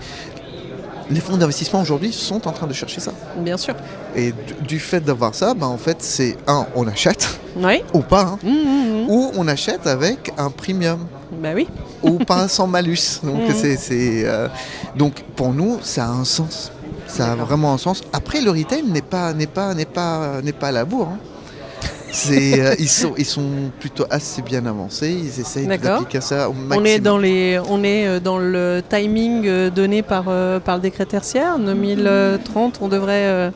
les 1.12 1.21
fonds 1.21 1.37
d'investissement 1.37 1.81
aujourd'hui 1.81 2.12
sont 2.12 2.47
en 2.49 2.52
train 2.52 2.66
de 2.66 2.73
chercher 2.73 3.00
ça. 3.00 3.12
Bien 3.37 3.57
sûr. 3.57 3.75
Et 4.16 4.33
du, 4.66 4.78
fait 4.78 5.00
d'avoir 5.00 5.35
ça, 5.35 5.54
ben, 5.54 5.66
en 5.66 5.76
fait, 5.78 5.99
c'est 6.00 6.37
un, 6.47 6.66
on 6.75 6.87
achète, 6.87 7.38
ou 7.95 8.00
pas, 8.00 8.23
hein. 8.23 8.38
mmh, 8.42 8.49
mmh, 8.49 9.07
mmh. 9.07 9.11
ou 9.11 9.31
on 9.37 9.49
achète 9.49 9.87
avec 9.87 10.33
un 10.38 10.50
premium. 10.50 11.07
Ben 11.33 11.54
oui. 11.54 11.69
ou 12.02 12.19
pas 12.19 12.49
sans 12.49 12.66
malus. 12.66 13.21
Donc, 13.23 13.40
c'est, 13.54 13.78
euh, 14.25 14.49
donc 14.97 15.23
pour 15.37 15.52
nous, 15.52 15.78
ça 15.83 16.07
a 16.07 16.09
un 16.09 16.25
sens. 16.25 16.73
Ça 17.07 17.33
a 17.33 17.35
vraiment 17.35 17.75
un 17.75 17.78
sens. 17.78 18.02
Après, 18.12 18.40
le 18.40 18.50
retail 18.50 18.85
n'est 18.85 19.02
pas, 19.02 19.33
n'est 19.35 19.47
pas, 19.47 19.75
n'est 19.75 19.85
pas, 19.85 20.40
n'est 20.42 20.52
pas 20.52 20.69
à 20.69 20.73
la 20.73 20.85
bourre. 20.85 21.09
Hein. 21.12 21.19
Euh, 22.31 22.75
ils, 22.78 22.88
sont, 22.88 23.14
ils 23.16 23.25
sont 23.25 23.71
plutôt 23.81 24.04
assez 24.11 24.42
bien 24.42 24.64
avancés. 24.66 25.11
Ils 25.11 25.40
essayent 25.40 25.66
d'appliquer 25.66 26.21
ça 26.21 26.49
au 26.49 26.52
maximum. 26.52 26.78
On 26.78 26.85
est 26.85 26.99
dans 26.99 27.19
les, 27.19 27.59
on 27.69 27.83
est 27.83 28.07
euh, 28.07 28.21
dans 28.21 28.38
le 28.38 28.83
timing 28.88 29.47
euh, 29.47 29.71
donné 29.71 30.02
par 30.02 30.25
par 30.64 30.76
le 30.76 30.81
décret 30.83 31.07
tertiaire 31.07 31.59
2030. 31.59 32.78
On 32.83 32.88
devrait. 32.88 33.50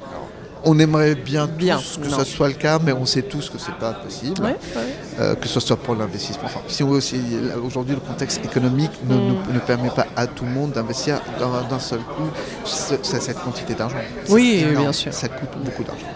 On 0.69 0.77
aimerait 0.81 1.15
bien, 1.15 1.47
Bien, 1.47 1.77
tous 1.77 1.99
que 2.03 2.09
non. 2.11 2.19
ce 2.19 2.25
soit 2.25 2.49
le 2.49 2.55
cas, 2.55 2.81
mais 2.85 2.91
on 2.91 3.07
sait 3.07 3.23
tous 3.23 3.51
que 3.51 3.57
c'est 3.59 3.75
pas 3.77 3.93
possible. 3.93 4.43
ouais, 4.43 4.57
ouais. 4.75 4.83
euh, 5.21 5.35
que 5.37 5.47
ce 5.47 5.61
soit 5.61 5.77
pour 5.77 5.95
l'investissement. 5.95 6.43
Enfin, 6.47 6.59
si 6.67 6.83
aujourd'hui 6.83 7.95
le 7.95 8.01
contexte 8.01 8.45
économique 8.45 8.91
ne, 9.09 9.15
Mm. 9.15 9.35
ne- 9.49 9.55
ne 9.55 9.59
permet 9.61 9.91
pas 9.91 10.07
à 10.17 10.27
tout 10.27 10.45
le 10.45 10.51
monde 10.51 10.73
d'investir 10.73 11.21
d'un 11.39 11.79
seul 11.79 12.01
coup 12.01 12.29
ce- 12.65 12.95
ce- 13.01 13.21
cette 13.21 13.39
quantité 13.39 13.75
d'argent. 13.75 13.99
Oui, 14.29 14.65
énorme. 14.67 14.77
bien 14.85 14.93
sûr. 14.93 15.13
Ça 15.13 15.29
coûte 15.29 15.51
beaucoup 15.65 15.85
d'argent. 15.85 16.07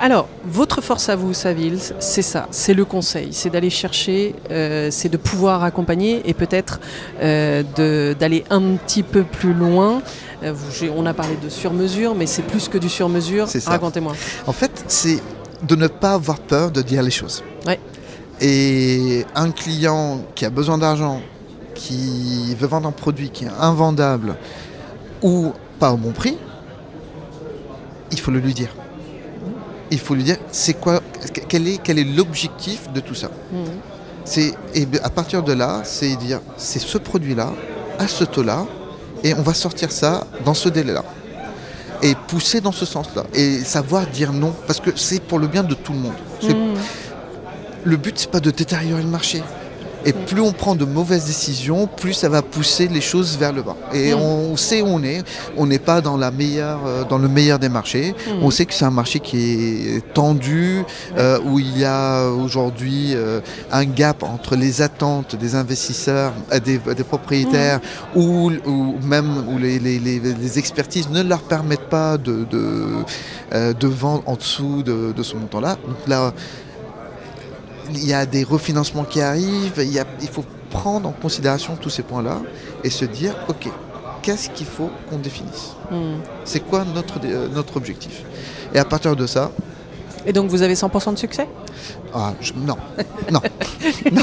Alors, 0.00 0.28
votre 0.46 0.80
force 0.80 1.08
à 1.08 1.16
vous, 1.16 1.34
Saville, 1.34 1.78
c'est 1.98 2.22
ça, 2.22 2.46
c'est 2.52 2.74
le 2.74 2.84
conseil, 2.84 3.30
c'est 3.32 3.50
d'aller 3.50 3.70
chercher, 3.70 4.34
euh, 4.50 4.90
c'est 4.92 5.08
de 5.08 5.16
pouvoir 5.16 5.64
accompagner 5.64 6.22
et 6.28 6.34
peut-être 6.34 6.78
euh, 7.20 8.14
d'aller 8.14 8.44
un 8.50 8.76
petit 8.76 9.02
peu 9.02 9.24
plus 9.24 9.52
loin. 9.54 10.02
Euh, 10.44 10.52
vous- 10.54 10.86
on 10.96 11.04
a 11.04 11.14
parlé 11.14 11.36
de 11.42 11.48
sur-mesure, 11.48 12.14
mais 12.14 12.26
c'est 12.26 12.42
plus 12.42 12.68
que 12.68 12.78
du 12.78 12.88
sur-mesure. 12.88 13.48
Racontez-moi. 13.72 14.12
En 14.46 14.52
fait, 14.52 14.84
c'est 14.86 15.20
de 15.66 15.74
ne 15.74 15.88
pas 15.88 16.12
avoir 16.12 16.38
peur 16.38 16.70
de 16.70 16.80
dire 16.80 17.02
les 17.02 17.10
choses. 17.10 17.42
Ouais. 17.66 17.80
Et 18.40 19.26
un 19.34 19.50
client 19.50 20.20
qui 20.36 20.44
a 20.44 20.50
besoin 20.50 20.78
d'argent, 20.78 21.20
qui 21.74 22.54
veut 22.54 22.68
vendre 22.68 22.88
un 22.88 22.92
produit 22.92 23.30
qui 23.30 23.46
est 23.46 23.50
invendable 23.60 24.36
ou 25.22 25.52
pas 25.80 25.92
au 25.92 25.96
bon 25.96 26.12
prix, 26.12 26.36
il 28.12 28.20
faut 28.20 28.30
le 28.30 28.38
lui 28.38 28.54
dire. 28.54 28.68
Il 29.90 29.98
faut 29.98 30.14
lui 30.14 30.24
dire 30.24 30.36
c'est 30.52 30.74
quoi, 30.74 31.00
quel 31.48 31.66
est, 31.68 31.78
quel 31.82 31.98
est 31.98 32.04
l'objectif 32.04 32.90
de 32.92 33.00
tout 33.00 33.14
ça. 33.14 33.30
C'est 34.24 34.52
et 34.74 34.86
à 35.02 35.10
partir 35.10 35.42
de 35.42 35.52
là, 35.52 35.82
c'est 35.84 36.14
dire 36.16 36.40
c'est 36.56 36.78
ce 36.78 36.98
produit-là 36.98 37.52
à 37.98 38.06
ce 38.06 38.24
taux-là 38.24 38.66
et 39.24 39.34
on 39.34 39.42
va 39.42 39.54
sortir 39.54 39.90
ça 39.90 40.26
dans 40.44 40.54
ce 40.54 40.68
délai-là 40.68 41.02
et 42.02 42.14
pousser 42.28 42.60
dans 42.60 42.72
ce 42.72 42.84
sens-là 42.84 43.24
et 43.34 43.60
savoir 43.60 44.06
dire 44.06 44.32
non 44.32 44.54
parce 44.66 44.80
que 44.80 44.90
c'est 44.96 45.20
pour 45.20 45.38
le 45.38 45.46
bien 45.46 45.62
de 45.64 45.74
tout 45.74 45.92
le 45.92 45.98
monde. 45.98 46.12
Mhm. 46.42 46.74
Le 47.84 47.96
but 47.96 48.18
c'est 48.18 48.30
pas 48.30 48.40
de 48.40 48.50
détériorer 48.50 49.02
le 49.02 49.08
marché. 49.08 49.42
Et 50.04 50.12
plus 50.12 50.40
on 50.40 50.52
prend 50.52 50.74
de 50.76 50.84
mauvaises 50.84 51.24
décisions, 51.26 51.86
plus 51.86 52.12
ça 52.12 52.28
va 52.28 52.40
pousser 52.42 52.88
les 52.88 53.00
choses 53.00 53.36
vers 53.36 53.52
le 53.52 53.62
bas. 53.62 53.76
Et 53.92 54.14
Mm. 54.14 54.18
on 54.18 54.56
sait 54.56 54.80
où 54.82 54.86
on 54.86 55.02
est. 55.02 55.22
On 55.56 55.66
n'est 55.66 55.78
pas 55.80 56.00
dans, 56.00 56.16
la 56.16 56.30
meilleure, 56.30 56.80
euh, 56.86 57.04
dans 57.04 57.18
le 57.18 57.28
meilleur 57.28 57.58
des 57.58 57.68
marchés. 57.68 58.14
Mhm. 58.26 58.42
On 58.42 58.50
sait 58.50 58.64
que 58.66 58.74
c'est 58.74 58.84
un 58.84 58.90
marché 58.90 59.18
qui 59.20 59.96
est 59.96 60.14
tendu, 60.14 60.82
euh, 61.16 61.38
où 61.44 61.58
il 61.58 61.76
y 61.78 61.84
a 61.84 62.28
aujourd'hui 62.30 63.12
euh, 63.14 63.40
un 63.72 63.84
gap 63.84 64.22
entre 64.22 64.54
les 64.56 64.82
attentes 64.82 65.34
des 65.36 65.54
investisseurs, 65.54 66.32
des, 66.64 66.78
des 66.78 67.04
propriétaires, 67.04 67.80
ou, 68.14 68.50
ou 68.66 68.94
même 69.02 69.44
où 69.48 69.58
les, 69.58 69.78
les- 69.78 69.98
les- 69.98 70.20
les 70.20 70.58
expertises 70.58 71.08
ne 71.10 71.22
leur 71.22 71.40
permettent 71.42 71.88
pas 71.90 72.16
de, 72.18 72.44
de, 72.50 73.72
de 73.72 73.86
vendre 73.88 74.22
en 74.26 74.36
dessous 74.36 74.82
de, 74.82 75.12
de 75.16 75.22
ce 75.22 75.34
montant-là. 75.34 75.76
Donc 75.86 75.96
là, 76.06 76.32
il 77.92 78.06
y 78.06 78.12
a 78.14 78.26
des 78.26 78.44
refinancements 78.44 79.04
qui 79.04 79.20
arrivent, 79.20 79.74
il, 79.78 79.92
y 79.92 79.98
a- 79.98 80.06
il 80.20 80.28
faut 80.28 80.44
prendre 80.70 81.08
en 81.08 81.12
considération 81.12 81.76
tous 81.80 81.90
ces 81.90 82.02
points-là 82.02 82.40
et 82.84 82.90
se 82.90 83.04
dire, 83.04 83.34
OK, 83.48 83.68
qu'est-ce 84.22 84.50
qu'il 84.50 84.66
faut 84.66 84.90
qu'on 85.08 85.18
définisse 85.18 85.72
Mhm. 85.90 86.20
C'est 86.44 86.60
quoi 86.60 86.84
notre, 86.94 87.14
euh, 87.24 87.48
notre 87.48 87.76
objectif 87.76 88.22
Et 88.74 88.78
à 88.78 88.84
partir 88.84 89.16
de 89.16 89.26
ça, 89.26 89.50
Et 90.26 90.32
donc 90.32 90.50
vous 90.50 90.60
avez 90.62 90.74
100% 90.74 91.12
de 91.12 91.18
succès? 91.18 91.48
Ah, 92.12 92.34
je- 92.40 92.52
non, 92.52 92.76
non, 93.30 93.40
non, 94.12 94.22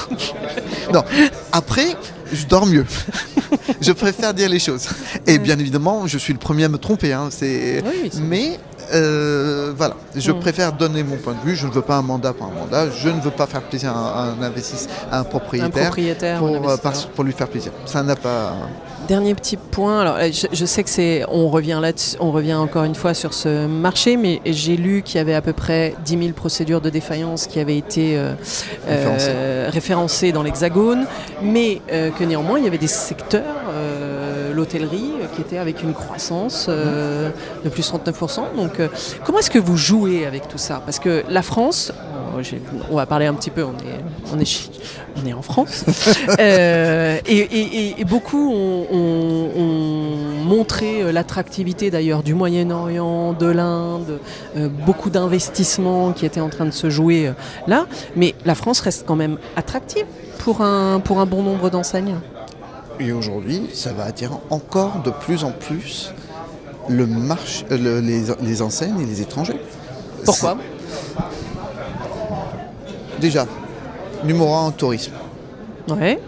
non. 0.93 1.03
Après, 1.51 1.95
je 2.31 2.45
dors 2.45 2.65
mieux. 2.67 2.85
je 3.81 3.91
préfère 3.93 4.33
dire 4.33 4.49
les 4.49 4.59
choses. 4.59 4.87
Et 5.25 5.39
bien 5.39 5.57
évidemment, 5.57 6.05
je 6.05 6.17
suis 6.19 6.33
le 6.33 6.37
premier 6.39 6.65
à 6.65 6.69
me 6.69 6.77
tromper. 6.77 7.13
hein. 7.13 7.29
Oui, 7.41 8.09
c'est- 8.11 8.19
Mais 8.21 8.59
euh, 8.93 9.73
voilà, 9.75 9.95
je 10.15 10.31
Mm. 10.31 10.39
préfère 10.39 10.73
donner 10.73 11.03
mon 11.03 11.17
point 11.17 11.33
de 11.33 11.47
vue. 11.49 11.55
Je 11.55 11.67
ne 11.67 11.71
veux 11.71 11.81
pas 11.81 11.95
un 11.97 12.01
mandat 12.01 12.33
pour 12.33 12.47
un 12.47 12.51
mandat. 12.51 12.89
Je 12.91 13.09
ne 13.09 13.19
veux 13.21 13.31
pas 13.31 13.47
faire 13.47 13.61
plaisir 13.61 13.91
à 13.95 14.23
un, 14.29 14.41
investisseur, 14.41 14.91
à 15.11 15.17
un 15.17 15.21
Un 15.21 15.23
propriétaire. 15.23 15.83
propriétaire. 15.85 16.39
Pour, 16.39 16.49
un 16.49 16.69
euh, 16.73 16.77
par- 16.77 17.07
pour 17.15 17.23
lui 17.23 17.33
faire 17.33 17.47
plaisir. 17.47 17.71
Ça 17.85 18.03
n'a 18.03 18.15
pas. 18.15 18.53
Dernier 19.07 19.35
petit 19.35 19.57
point. 19.57 20.01
Alors, 20.01 20.15
euh, 20.15 20.29
je, 20.31 20.47
je 20.51 20.65
sais 20.65 20.83
que 20.83 20.89
c'est, 20.89 21.23
on 21.29 21.47
revient 21.49 21.79
là, 21.81 21.91
on 22.19 22.31
revient 22.31 22.55
encore 22.55 22.83
une 22.85 22.95
fois 22.95 23.13
sur 23.13 23.33
ce 23.33 23.67
marché, 23.67 24.17
mais 24.17 24.41
j'ai 24.45 24.77
lu 24.77 25.03
qu'il 25.03 25.17
y 25.17 25.19
avait 25.19 25.35
à 25.35 25.41
peu 25.41 25.53
près 25.53 25.93
10 26.03 26.17
000 26.17 26.29
procédures 26.33 26.81
de 26.81 26.89
défaillance 26.89 27.45
qui 27.47 27.59
avaient 27.59 27.77
été 27.77 28.17
euh, 28.17 28.33
euh, 28.87 29.69
référencées 29.71 30.31
dans 30.31 30.41
l'Hexagone, 30.43 31.05
mais 31.41 31.81
que 31.87 32.23
néanmoins 32.23 32.57
il 32.59 32.65
y 32.65 32.67
avait 32.67 32.77
des 32.79 32.87
secteurs, 32.87 33.43
l'hôtellerie, 34.55 35.11
euh, 35.21 35.25
qui 35.35 35.41
étaient 35.41 35.57
avec 35.59 35.83
une 35.83 35.93
croissance 35.93 36.65
euh, 36.69 37.29
de 37.63 37.69
plus 37.69 37.87
39%. 37.91 38.55
Donc, 38.55 38.79
euh, 38.79 38.87
comment 39.25 39.39
est-ce 39.39 39.51
que 39.51 39.59
vous 39.59 39.77
jouez 39.77 40.25
avec 40.25 40.47
tout 40.47 40.57
ça? 40.57 40.81
Parce 40.85 40.99
que 40.99 41.23
la 41.29 41.41
France, 41.41 41.91
on 42.91 42.95
va 42.95 43.05
parler 43.05 43.27
un 43.27 43.33
petit 43.33 43.49
peu, 43.51 43.63
on 43.63 43.71
est, 43.73 44.33
on 44.33 44.39
est, 44.39 44.69
on 45.23 45.27
est 45.27 45.33
en 45.33 45.41
France, 45.41 45.85
et, 46.39 48.03
beaucoup 48.05 48.51
ont, 48.51 48.87
ont- 48.91 49.49
ont 49.57 50.43
montré 50.45 51.11
l'attractivité 51.13 51.89
d'ailleurs 51.91 52.23
du 52.23 52.33
Moyen-Orient, 52.33 53.33
de 53.33 53.45
l'Inde, 53.47 54.19
beaucoup 54.85 55.09
d'investissements 55.09 56.11
qui 56.11 56.25
étaient 56.25 56.41
en 56.41 56.49
train 56.49 56.65
de 56.65 56.71
se 56.71 56.89
jouer 56.89 57.31
là. 57.67 57.85
Mais 58.15 58.35
la 58.45 58.55
France 58.55 58.79
reste 58.81 59.05
quand 59.07 59.15
même 59.15 59.37
attractive 59.55 60.05
pour 60.39 60.61
un, 60.61 60.99
pour 60.99 61.19
un 61.19 61.25
bon 61.25 61.41
nombre 61.41 61.69
d'enseignes. 61.69 62.15
Et 62.99 63.11
aujourd'hui, 63.11 63.69
ça 63.73 63.93
va 63.93 64.05
attirer 64.05 64.33
encore 64.49 65.01
de 65.03 65.11
plus 65.11 65.43
en 65.43 65.51
plus 65.51 66.13
le 66.87 67.03
euh, 67.03 67.77
le- 67.77 67.99
les, 67.99 68.23
les 68.41 68.61
enseignes 68.61 68.99
et 69.01 69.05
les 69.05 69.21
étrangers. 69.21 69.59
Pourquoi 70.23 70.57
Déjà, 73.19 73.45
numéro 74.23 74.53
un 74.53 74.65
en 74.67 74.71
tourisme. 74.71 75.13
Ouais. 75.89 76.19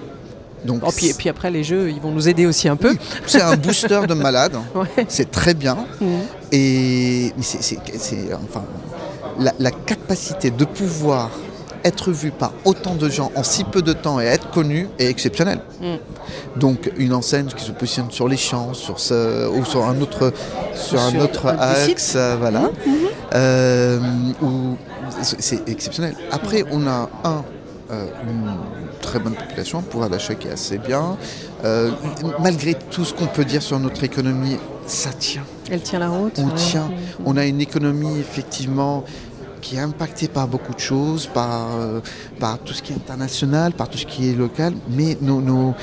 Donc, 0.65 0.81
Oh, 0.85 0.89
puis, 0.95 1.07
et 1.09 1.13
puis 1.13 1.29
après, 1.29 1.51
les 1.51 1.63
jeux, 1.63 1.89
ils 1.89 2.01
vont 2.01 2.11
nous 2.11 2.27
aider 2.27 2.45
aussi 2.45 2.67
un 2.67 2.75
peu. 2.75 2.95
c'est 3.25 3.41
un 3.41 3.55
booster 3.55 4.01
de 4.07 4.13
malade. 4.13 4.53
Ouais. 4.75 5.05
C'est 5.07 5.29
très 5.31 5.53
bien. 5.53 5.77
Mhm. 6.01 6.19
Et 6.51 7.33
c'est, 7.41 7.77
enfin, 8.33 8.63
la, 9.39 9.53
la 9.59 9.71
capacité 9.71 10.49
de 10.49 10.65
pouvoir 10.65 11.29
être 11.87 12.11
vu 12.11 12.31
par 12.31 12.51
autant 12.65 12.95
de 12.95 13.09
gens 13.09 13.31
en 13.35 13.43
si 13.43 13.63
peu 13.63 13.81
de 13.81 13.93
temps 13.93 14.19
et 14.19 14.25
être 14.25 14.49
connu 14.51 14.87
est 14.99 15.07
exceptionnelle. 15.07 15.61
Mm. 15.81 16.59
Donc 16.59 16.91
une 16.97 17.13
enseigne 17.13 17.47
qui 17.47 17.63
se 17.63 17.71
positionne 17.71 18.11
sur 18.11 18.27
les 18.27 18.37
champs, 18.37 18.73
sur 18.73 18.99
ce, 18.99 19.47
ou 19.47 19.65
sur 19.65 19.85
un 19.85 19.99
autre, 20.01 20.33
sur 20.75 20.99
Sur 20.99 21.47
un 21.47 21.57
axe, 21.59 22.13
euh, 22.15 22.35
voilà, 22.39 22.69
Euh, 23.33 23.99
où 24.41 24.77
c'est 25.21 25.41
c'est 25.41 25.69
exceptionnel. 25.69 26.15
Après, 26.31 26.63
on 26.71 26.87
a 26.87 27.09
un 27.23 27.43
euh, 27.89 28.05
une 28.29 28.51
très 29.01 29.17
bonne 29.19 29.35
population, 29.35 29.79
un 29.79 29.81
pouvoir 29.81 30.09
d'achat 30.09 30.35
qui 30.35 30.49
est 30.49 30.51
assez 30.51 30.77
bien. 30.77 31.15
Euh, 31.63 31.91
malgré 32.41 32.73
tout 32.73 33.05
ce 33.05 33.13
qu'on 33.13 33.27
peut 33.27 33.45
dire 33.45 33.61
sur 33.61 33.79
notre 33.79 34.03
économie, 34.03 34.57
ça 34.85 35.11
tient. 35.11 35.43
Elle 35.71 35.81
tient 35.81 35.99
la 35.99 36.09
route. 36.09 36.37
On 36.37 36.47
ouais. 36.47 36.55
tient. 36.55 36.91
On 37.25 37.37
a 37.37 37.45
une 37.45 37.61
économie 37.61 38.19
effectivement 38.19 39.05
qui 39.61 39.75
est 39.75 39.79
impactée 39.79 40.27
par 40.27 40.47
beaucoup 40.47 40.73
de 40.73 40.79
choses, 40.79 41.27
par, 41.27 41.75
euh, 41.77 41.99
par 42.39 42.59
tout 42.59 42.73
ce 42.73 42.81
qui 42.81 42.93
est 42.93 42.95
international, 42.95 43.73
par 43.73 43.89
tout 43.89 43.97
ce 43.97 44.05
qui 44.05 44.29
est 44.29 44.33
local, 44.33 44.73
mais 44.89 45.17
nos, 45.21 45.41
nos- 45.41 45.73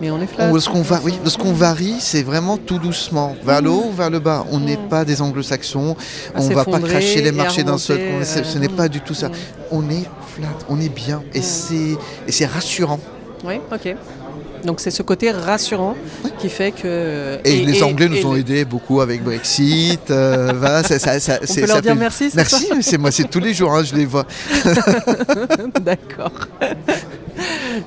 Mais 0.00 0.10
on 0.10 0.20
est 0.20 0.26
flat. 0.26 0.48
on- 0.50 0.58
ce 0.58 0.68
qu'on 0.68 0.80
va, 0.82 1.00
oui, 1.04 1.12
ce 1.26 1.36
qu'on 1.36 1.52
varie, 1.52 1.96
c'est 2.00 2.22
vraiment 2.22 2.56
tout 2.56 2.78
doucement, 2.78 3.34
vers 3.44 3.60
le 3.60 3.70
haut 3.70 3.84
ou 3.88 3.92
vers 3.92 4.08
le 4.10 4.18
bas. 4.18 4.46
On 4.50 4.58
n'est 4.58 4.76
Mm. 4.78 4.88
pas 4.88 5.04
des 5.04 5.20
anglo-saxons, 5.20 5.94
À 6.34 6.40
on 6.40 6.48
va 6.48 6.64
pas 6.64 6.80
cracher 6.80 7.20
les 7.20 7.32
marchés 7.32 7.64
d'un 7.64 7.76
seul 7.78 7.98
Ce 8.24 8.38
euh, 8.56 8.58
n'est 8.58 8.68
mm. 8.68 8.76
pas 8.76 8.88
du 8.88 9.00
tout 9.02 9.12
ça. 9.14 9.28
Mm. 9.28 9.32
On 9.72 9.90
est 9.90 10.04
flat, 10.34 10.48
on 10.70 10.80
est 10.80 10.88
bien, 10.88 11.22
et 11.34 11.40
Mm. 11.40 11.42
c'est 11.42 11.96
et 12.26 12.32
c'est 12.32 12.46
rassurant. 12.46 13.00
Oui, 13.44 13.60
ok. 13.72 13.96
Donc 14.64 14.80
c'est 14.80 14.90
ce 14.90 15.02
côté 15.02 15.30
rassurant 15.30 15.96
qui 16.38 16.48
fait 16.48 16.72
que. 16.72 17.38
Et, 17.44 17.64
les 17.64 17.82
Anglais 17.82 18.08
nous 18.08 18.26
ont 18.26 18.36
aidés 18.36 18.64
beaucoup 18.64 19.00
avec 19.00 19.22
Brexit. 19.22 20.10
euh, 20.10 20.52
voilà, 20.56 20.82
ça, 20.82 20.98
ça- 20.98 21.18
ça- 21.20 21.38
On 21.42 21.54
peut 21.54 21.66
leur 21.66 21.82
dire 21.82 21.92
fait- 21.92 21.98
merci. 21.98 22.30
Merci, 22.34 22.68
c'est 22.82 22.98
moi, 22.98 23.10
c'est 23.10 23.28
tous 23.28 23.40
les 23.40 23.54
jours, 23.54 23.72
hein, 23.74 23.82
je 23.84 23.94
les 23.94 24.04
vois. 24.06 24.26
D'accord. 25.82 26.32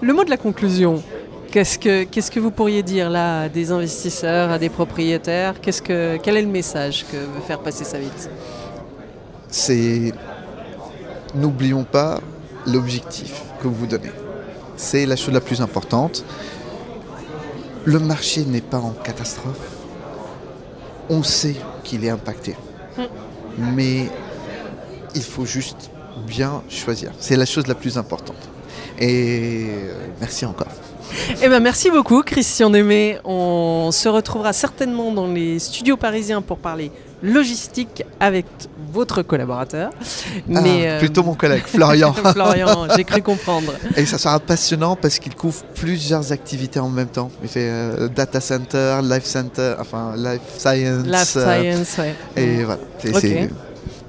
Le 0.02 0.14
mot 0.14 0.24
de 0.24 0.30
la 0.30 0.38
conclusion. 0.38 1.02
Qu'est-ce 1.52 1.78
que, 1.78 2.04
qu'est-ce 2.06 2.32
que 2.32 2.40
vous 2.40 2.50
pourriez 2.50 2.82
dire 2.82 3.12
là 3.12 3.42
à 3.42 3.50
des 3.50 3.70
investisseurs, 3.72 4.50
à 4.50 4.58
des 4.58 4.70
propriétaires? 4.70 5.62
Qu'est-ce 5.62 5.84
que, 5.84 6.18
Quel 6.18 6.36
est 6.38 6.42
le 6.42 6.48
message 6.48 7.06
que 7.12 7.18
veut 7.18 7.44
faire 7.46 7.60
passer 7.60 7.84
sa 7.84 8.00
vie 8.00 8.08
c'est 9.56 10.12
n'oublions 11.36 11.84
pas 11.84 12.20
l'objectif 12.66 13.42
que 13.62 13.68
vous 13.68 13.76
vous 13.76 13.86
donnez. 13.86 14.10
C'est 14.78 15.06
la 15.06 15.16
chose 15.16 15.32
la 15.34 15.42
plus 15.42 15.62
importante. 15.62 16.26
Le 17.86 18.00
marché 18.00 18.46
n'est 18.46 18.62
pas 18.62 18.78
en 18.80 18.92
catastrophe. 18.92 19.60
On 21.10 21.22
sait 21.24 21.56
qu'il 21.84 22.06
est 22.06 22.10
impacté. 22.10 22.56
Mais 23.58 24.10
il 25.16 25.24
faut 25.24 25.46
juste 25.46 25.92
bien 26.26 26.64
choisir. 26.70 27.12
C'est 27.20 27.36
la 27.36 27.46
chose 27.46 27.68
la 27.68 27.76
plus 27.76 27.98
importante. 27.98 28.50
Et 29.00 29.66
euh, 29.70 30.08
merci 30.20 30.46
encore. 30.46 30.68
Eh 31.42 31.50
ben, 31.50 31.60
merci 31.60 31.92
beaucoup, 31.92 32.22
Christian 32.24 32.70
Demé. 32.70 33.18
On 33.24 33.90
se 33.92 34.08
retrouvera 34.08 34.54
certainement 34.54 35.12
dans 35.12 35.28
les 35.28 35.60
studios 35.60 35.98
parisiens 35.98 36.42
pour 36.42 36.58
parler 36.58 36.92
logistique 37.24 38.04
avec 38.20 38.46
votre 38.92 39.24
collaborateur. 39.24 39.90
Ah, 39.94 40.38
Mais, 40.48 40.88
euh, 40.88 41.00
plutôt 41.00 41.24
mon 41.24 41.34
collègue 41.34 41.64
Florian. 41.68 42.14
Florian, 42.14 42.88
j'ai 42.96 43.04
cru 43.06 43.22
comprendre. 43.22 43.72
Et 43.98 44.06
ça 44.06 44.18
sera 44.18 44.40
passionnant 44.40 44.96
parce 44.96 45.18
qu'il 45.20 45.34
couvre 45.34 45.64
plusieurs 45.74 46.32
activités 46.32 46.80
en 46.80 46.90
même 46.90 47.08
temps. 47.08 47.32
Il 47.42 47.50
fait 47.50 47.70
euh, 47.70 48.08
data 48.10 48.40
center, 48.42 49.00
life 49.02 49.24
center, 49.26 49.76
enfin 49.80 50.14
life 50.18 50.42
science. 50.58 51.06
Life 51.08 51.34
euh, 51.38 51.74
science, 51.86 51.98
ouais. 51.98 52.16
et 52.36 52.64
voilà. 52.64 52.82
C'est- 53.00 53.10
Ok. 53.16 53.20
c'est- 53.22 53.50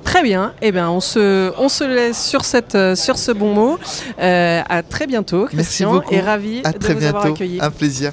Très 0.05 0.23
bien. 0.23 0.53
Eh 0.61 0.71
bien, 0.71 0.91
on 0.91 1.01
se, 1.01 1.51
on 1.59 1.71
se 1.71 1.83
laisse 1.83 2.23
sur, 2.23 2.45
cette, 2.45 2.75
euh, 2.75 2.95
sur 2.95 3.17
ce 3.17 3.33
bon 3.33 3.55
mot. 3.55 3.79
Euh, 4.21 4.61
à 4.69 4.83
très 4.83 5.07
bientôt, 5.07 5.49
Merci 5.55 5.57
Christian. 5.57 5.93
beaucoup. 5.95 6.13
Et 6.15 6.21
ravi 6.21 6.61
À 6.63 6.73
de 6.73 6.79
très 6.79 6.93
vous 6.93 7.05
avoir 7.07 7.25
accueilli. 7.25 7.59
Un 7.59 7.71
plaisir. 7.71 8.13